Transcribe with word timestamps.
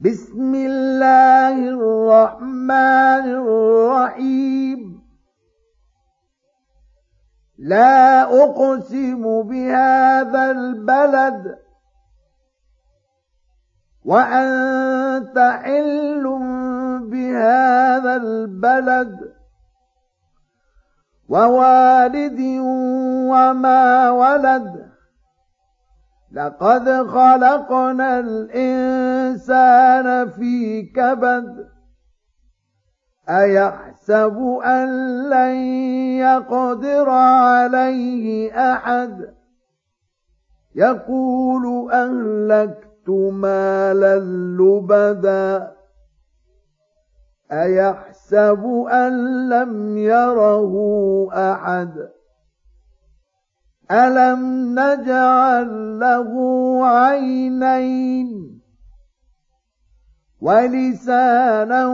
بسم 0.00 0.54
الله 0.54 1.56
الرحمن 1.76 3.26
الرحيم. 3.44 4.80
لا 7.58 8.22
أقسم 8.24 9.42
بهذا 9.42 10.50
البلد 10.50 11.58
وأنت 14.04 15.38
حل 15.38 16.24
بهذا 17.12 18.16
البلد 18.16 19.34
ووالد 21.28 22.40
وما 23.28 24.10
ولد. 24.10 24.89
لقد 26.32 26.88
خلقنا 26.88 28.18
الإنسان 28.20 29.58
في 30.30 30.82
كبد 30.82 31.68
أيحسب 33.28 34.58
أن 34.64 34.88
لن 35.30 35.54
يقدر 36.18 37.10
عليه 37.10 38.52
أحد؟ 38.72 39.34
يقول 40.74 41.92
أهلكت 41.92 43.08
مالا 43.32 44.18
لبدا 44.58 45.72
أيحسب 47.52 48.86
أن 48.92 49.48
لم 49.48 49.98
يره 49.98 50.74
أحد؟ 51.52 52.08
ألم 53.90 54.74
نجعل 54.78 55.98
له 55.98 56.30
عينين 56.86 58.60
ولسانا 60.40 61.86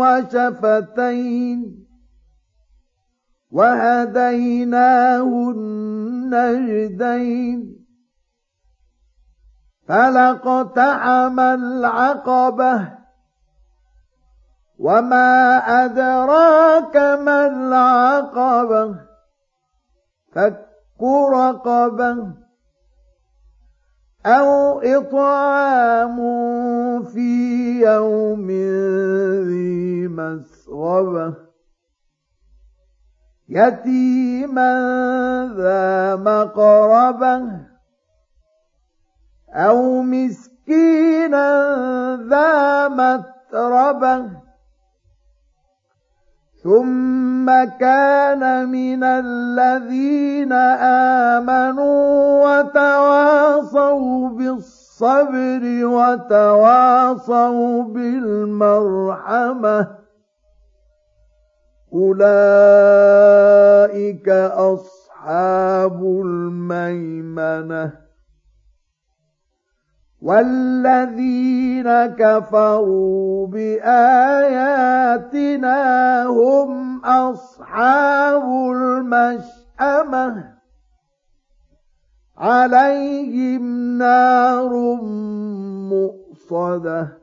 وشفتين 0.00 1.86
وهديناه 3.50 5.50
النجدين 5.56 7.58
فلقتحم 9.88 11.40
العقبة 11.40 12.88
وما 14.78 15.56
أدراك 15.84 16.96
ما 16.96 17.46
العقبة 17.46 18.94
فك 20.32 20.71
رقبة 21.04 22.34
أو 24.26 24.80
إطعام 24.80 26.16
في 27.02 27.30
يوم 27.80 28.50
ذي 29.48 30.08
مسغبة 30.08 31.34
يتيما 33.48 34.72
ذا 35.56 36.16
مقربة 36.16 37.42
أو 39.50 40.02
مسكينا 40.02 41.46
ذا 42.30 42.88
متربة 42.88 44.30
ثم 46.62 47.31
كان 47.50 48.68
من 48.68 49.04
الذين 49.04 50.52
آمنوا 51.32 52.44
وتواصوا 52.44 54.28
بالصبر 54.28 55.86
وتواصوا 55.86 57.82
بالمرحمة. 57.82 59.88
أولئك 61.92 62.28
أصحاب 64.28 66.02
الميمنة. 66.02 68.02
والذين 70.22 72.06
كفروا 72.06 73.46
بآياتنا 73.46 74.91
المشأمة 79.80 80.54
عليهم 82.36 83.98
نار 83.98 84.72
مؤصدة. 85.92 87.21